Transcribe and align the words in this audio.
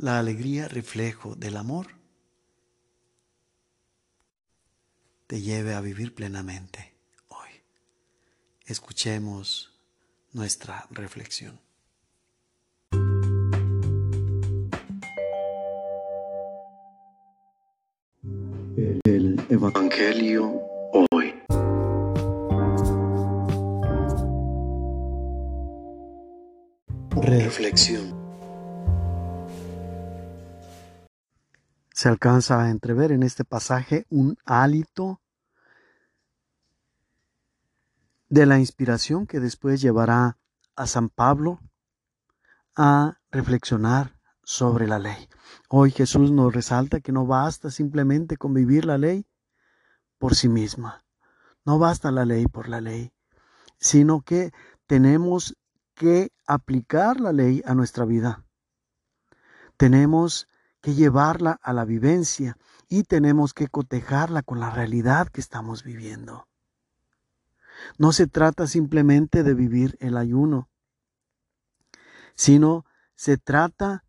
la 0.00 0.18
alegría 0.18 0.66
reflejo 0.66 1.34
del 1.34 1.58
amor 1.58 1.88
te 5.26 5.42
lleve 5.42 5.74
a 5.74 5.82
vivir 5.82 6.14
plenamente 6.14 6.94
hoy. 7.28 7.50
Escuchemos 8.64 9.78
nuestra 10.32 10.86
reflexión. 10.90 11.60
El 19.04 19.44
Evangelio 19.50 20.62
hoy. 21.12 21.34
Reflexión. 27.10 28.19
Se 32.00 32.08
alcanza 32.08 32.62
a 32.62 32.70
entrever 32.70 33.12
en 33.12 33.22
este 33.22 33.44
pasaje 33.44 34.06
un 34.08 34.38
hálito 34.46 35.20
de 38.30 38.46
la 38.46 38.58
inspiración 38.58 39.26
que 39.26 39.38
después 39.38 39.82
llevará 39.82 40.38
a 40.76 40.86
San 40.86 41.10
Pablo 41.10 41.60
a 42.74 43.18
reflexionar 43.30 44.16
sobre 44.42 44.86
la 44.86 44.98
ley. 44.98 45.28
Hoy 45.68 45.90
Jesús 45.90 46.30
nos 46.30 46.54
resalta 46.54 47.00
que 47.00 47.12
no 47.12 47.26
basta 47.26 47.70
simplemente 47.70 48.38
con 48.38 48.54
vivir 48.54 48.86
la 48.86 48.96
ley 48.96 49.26
por 50.16 50.34
sí 50.34 50.48
misma. 50.48 51.04
No 51.66 51.78
basta 51.78 52.10
la 52.10 52.24
ley 52.24 52.46
por 52.46 52.70
la 52.70 52.80
ley, 52.80 53.12
sino 53.76 54.22
que 54.22 54.52
tenemos 54.86 55.54
que 55.92 56.32
aplicar 56.46 57.20
la 57.20 57.34
ley 57.34 57.60
a 57.66 57.74
nuestra 57.74 58.06
vida. 58.06 58.42
Tenemos 59.76 60.48
que 60.80 60.94
llevarla 60.94 61.58
a 61.62 61.72
la 61.72 61.84
vivencia 61.84 62.56
y 62.88 63.04
tenemos 63.04 63.54
que 63.54 63.68
cotejarla 63.68 64.42
con 64.42 64.60
la 64.60 64.70
realidad 64.70 65.28
que 65.28 65.40
estamos 65.40 65.84
viviendo. 65.84 66.48
No 67.98 68.12
se 68.12 68.26
trata 68.26 68.66
simplemente 68.66 69.42
de 69.42 69.54
vivir 69.54 69.96
el 70.00 70.16
ayuno, 70.16 70.68
sino 72.34 72.84
se 73.14 73.36
trata 73.36 74.04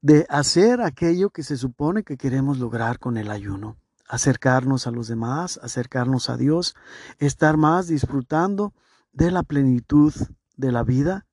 de 0.00 0.26
hacer 0.28 0.80
aquello 0.80 1.30
que 1.30 1.42
se 1.42 1.56
supone 1.56 2.04
que 2.04 2.16
queremos 2.16 2.58
lograr 2.58 2.98
con 2.98 3.16
el 3.16 3.30
ayuno, 3.30 3.76
acercarnos 4.08 4.86
a 4.86 4.90
los 4.90 5.08
demás, 5.08 5.58
acercarnos 5.62 6.30
a 6.30 6.36
Dios, 6.36 6.74
estar 7.18 7.56
más 7.56 7.88
disfrutando 7.88 8.74
de 9.12 9.30
la 9.30 9.42
plenitud 9.42 10.14
de 10.56 10.72
la 10.72 10.82
vida 10.82 11.26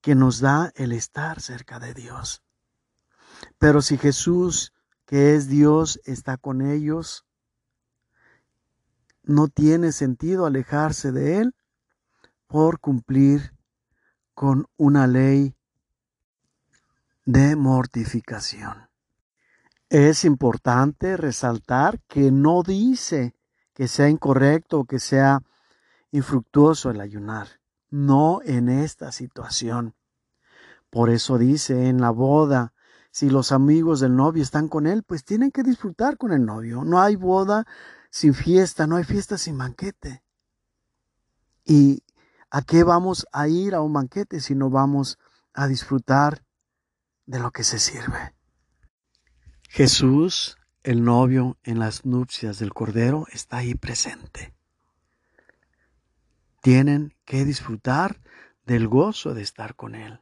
que 0.00 0.14
nos 0.14 0.40
da 0.40 0.72
el 0.74 0.92
estar 0.92 1.40
cerca 1.40 1.78
de 1.78 1.94
Dios. 1.94 2.43
Pero 3.58 3.82
si 3.82 3.98
Jesús, 3.98 4.72
que 5.06 5.34
es 5.34 5.48
Dios, 5.48 6.00
está 6.04 6.36
con 6.36 6.62
ellos, 6.62 7.24
no 9.22 9.48
tiene 9.48 9.92
sentido 9.92 10.46
alejarse 10.46 11.12
de 11.12 11.38
Él 11.38 11.54
por 12.46 12.78
cumplir 12.78 13.54
con 14.34 14.66
una 14.76 15.06
ley 15.06 15.56
de 17.24 17.56
mortificación. 17.56 18.88
Es 19.88 20.24
importante 20.24 21.16
resaltar 21.16 22.00
que 22.08 22.30
no 22.30 22.62
dice 22.62 23.34
que 23.72 23.88
sea 23.88 24.08
incorrecto 24.08 24.80
o 24.80 24.84
que 24.84 24.98
sea 24.98 25.40
infructuoso 26.10 26.90
el 26.90 27.00
ayunar, 27.00 27.60
no 27.90 28.40
en 28.44 28.68
esta 28.68 29.10
situación. 29.10 29.94
Por 30.90 31.10
eso 31.10 31.38
dice 31.38 31.88
en 31.88 32.00
la 32.00 32.10
boda, 32.10 32.73
si 33.14 33.30
los 33.30 33.52
amigos 33.52 34.00
del 34.00 34.16
novio 34.16 34.42
están 34.42 34.66
con 34.66 34.88
él, 34.88 35.04
pues 35.04 35.24
tienen 35.24 35.52
que 35.52 35.62
disfrutar 35.62 36.16
con 36.16 36.32
el 36.32 36.44
novio. 36.44 36.82
No 36.82 37.00
hay 37.00 37.14
boda 37.14 37.64
sin 38.10 38.34
fiesta, 38.34 38.88
no 38.88 38.96
hay 38.96 39.04
fiesta 39.04 39.38
sin 39.38 39.56
banquete. 39.56 40.24
¿Y 41.64 42.02
a 42.50 42.62
qué 42.62 42.82
vamos 42.82 43.24
a 43.30 43.46
ir 43.46 43.76
a 43.76 43.82
un 43.82 43.92
banquete 43.92 44.40
si 44.40 44.56
no 44.56 44.68
vamos 44.68 45.16
a 45.52 45.68
disfrutar 45.68 46.44
de 47.24 47.38
lo 47.38 47.52
que 47.52 47.62
se 47.62 47.78
sirve. 47.78 48.34
Jesús, 49.68 50.56
el 50.82 51.04
novio 51.04 51.56
en 51.62 51.78
las 51.78 52.04
nupcias 52.04 52.58
del 52.58 52.74
Cordero, 52.74 53.26
está 53.32 53.58
ahí 53.58 53.76
presente. 53.76 54.56
Tienen 56.62 57.14
que 57.24 57.44
disfrutar 57.44 58.20
del 58.66 58.88
gozo 58.88 59.34
de 59.34 59.42
estar 59.42 59.76
con 59.76 59.94
Él. 59.94 60.20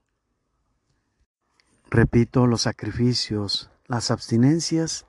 Repito, 1.95 2.47
los 2.47 2.63
sacrificios, 2.63 3.71
las 3.85 4.11
abstinencias 4.11 5.05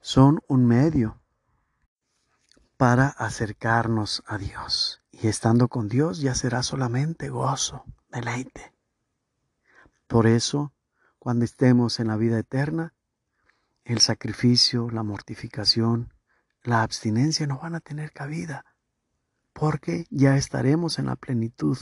son 0.00 0.40
un 0.48 0.66
medio 0.66 1.20
para 2.76 3.06
acercarnos 3.06 4.24
a 4.26 4.36
Dios. 4.36 5.04
Y 5.12 5.28
estando 5.28 5.68
con 5.68 5.88
Dios 5.88 6.20
ya 6.20 6.34
será 6.34 6.64
solamente 6.64 7.28
gozo, 7.28 7.84
deleite. 8.10 8.74
Por 10.08 10.26
eso, 10.26 10.72
cuando 11.20 11.44
estemos 11.44 12.00
en 12.00 12.08
la 12.08 12.16
vida 12.16 12.40
eterna, 12.40 12.92
el 13.84 14.00
sacrificio, 14.00 14.90
la 14.90 15.04
mortificación, 15.04 16.12
la 16.64 16.82
abstinencia 16.82 17.46
no 17.46 17.60
van 17.60 17.76
a 17.76 17.80
tener 17.80 18.10
cabida, 18.10 18.64
porque 19.52 20.06
ya 20.10 20.36
estaremos 20.36 20.98
en 20.98 21.06
la 21.06 21.14
plenitud 21.14 21.78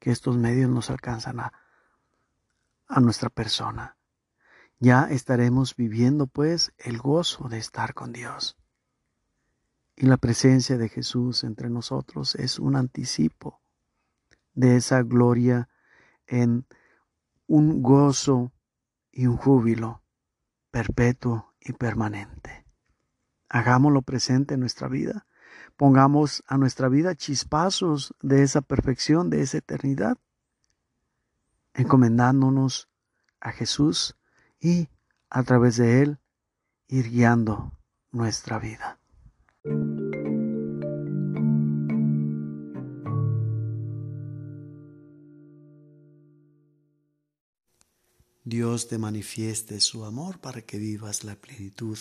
que 0.00 0.10
estos 0.10 0.36
medios 0.36 0.68
nos 0.68 0.90
alcanzan 0.90 1.38
a, 1.38 1.52
a 2.92 3.00
nuestra 3.00 3.30
persona. 3.30 3.96
Ya 4.78 5.04
estaremos 5.04 5.74
viviendo 5.74 6.26
pues 6.26 6.72
el 6.76 6.98
gozo 6.98 7.48
de 7.48 7.56
estar 7.56 7.94
con 7.94 8.12
Dios. 8.12 8.58
Y 9.96 10.06
la 10.06 10.18
presencia 10.18 10.76
de 10.76 10.88
Jesús 10.88 11.44
entre 11.44 11.70
nosotros 11.70 12.34
es 12.34 12.58
un 12.58 12.76
anticipo 12.76 13.60
de 14.54 14.76
esa 14.76 15.02
gloria 15.02 15.68
en 16.26 16.66
un 17.46 17.82
gozo 17.82 18.52
y 19.10 19.26
un 19.26 19.36
júbilo 19.36 20.02
perpetuo 20.70 21.54
y 21.60 21.72
permanente. 21.72 22.66
Hagámoslo 23.48 24.02
presente 24.02 24.54
en 24.54 24.60
nuestra 24.60 24.88
vida. 24.88 25.26
Pongamos 25.76 26.42
a 26.46 26.58
nuestra 26.58 26.88
vida 26.88 27.14
chispazos 27.14 28.14
de 28.20 28.42
esa 28.42 28.60
perfección, 28.60 29.30
de 29.30 29.42
esa 29.42 29.58
eternidad, 29.58 30.18
encomendándonos 31.74 32.88
a 33.40 33.52
Jesús 33.52 34.16
y 34.60 34.88
a 35.30 35.42
través 35.42 35.76
de 35.76 36.02
Él 36.02 36.18
ir 36.88 37.10
guiando 37.10 37.72
nuestra 38.10 38.58
vida. 38.58 38.98
Dios 48.44 48.88
te 48.88 48.98
manifieste 48.98 49.80
su 49.80 50.04
amor 50.04 50.40
para 50.40 50.62
que 50.62 50.76
vivas 50.76 51.24
la 51.24 51.36
plenitud 51.36 51.98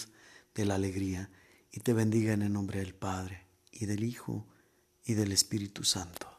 de 0.53 0.65
la 0.65 0.75
alegría 0.75 1.29
y 1.71 1.79
te 1.79 1.93
bendiga 1.93 2.33
en 2.33 2.41
el 2.41 2.51
nombre 2.51 2.79
del 2.79 2.93
Padre 2.93 3.47
y 3.71 3.85
del 3.85 4.03
Hijo 4.03 4.47
y 5.05 5.13
del 5.13 5.31
Espíritu 5.31 5.83
Santo. 5.83 6.30